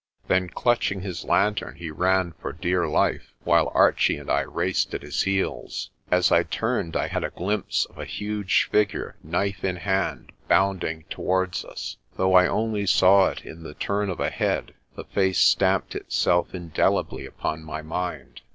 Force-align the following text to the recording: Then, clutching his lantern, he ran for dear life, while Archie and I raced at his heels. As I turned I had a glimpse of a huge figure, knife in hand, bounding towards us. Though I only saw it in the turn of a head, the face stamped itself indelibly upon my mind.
Then, 0.27 0.49
clutching 0.49 1.01
his 1.01 1.23
lantern, 1.25 1.75
he 1.75 1.91
ran 1.91 2.31
for 2.41 2.51
dear 2.51 2.87
life, 2.87 3.35
while 3.43 3.71
Archie 3.75 4.17
and 4.17 4.31
I 4.31 4.41
raced 4.41 4.95
at 4.95 5.03
his 5.03 5.21
heels. 5.21 5.91
As 6.09 6.31
I 6.31 6.41
turned 6.41 6.95
I 6.97 7.05
had 7.05 7.23
a 7.23 7.29
glimpse 7.29 7.85
of 7.85 7.99
a 7.99 8.05
huge 8.05 8.67
figure, 8.71 9.17
knife 9.21 9.63
in 9.63 9.75
hand, 9.75 10.31
bounding 10.47 11.03
towards 11.11 11.63
us. 11.63 11.97
Though 12.17 12.33
I 12.33 12.47
only 12.47 12.87
saw 12.87 13.29
it 13.29 13.45
in 13.45 13.61
the 13.61 13.75
turn 13.75 14.09
of 14.09 14.19
a 14.19 14.31
head, 14.31 14.73
the 14.95 15.03
face 15.05 15.39
stamped 15.39 15.93
itself 15.93 16.55
indelibly 16.55 17.27
upon 17.27 17.63
my 17.63 17.83
mind. 17.83 18.41